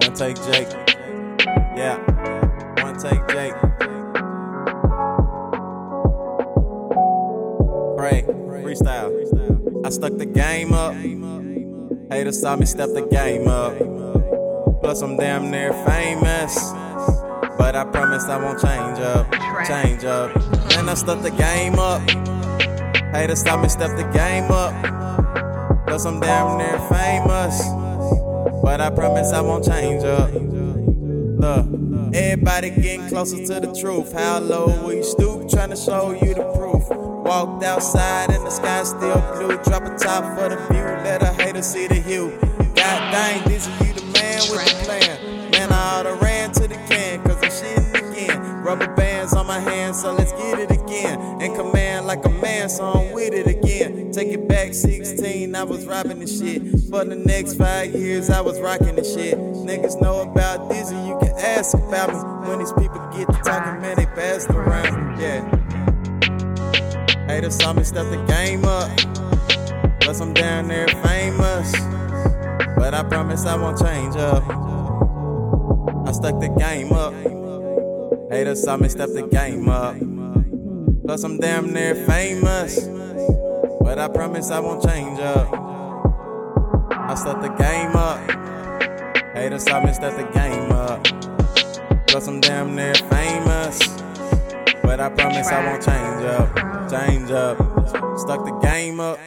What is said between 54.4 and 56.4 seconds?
back 16, I was robbing the